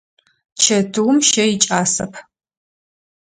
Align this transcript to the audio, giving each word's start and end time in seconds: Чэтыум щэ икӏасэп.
Чэтыум 0.61 1.17
щэ 1.29 1.43
икӏасэп. 1.55 2.13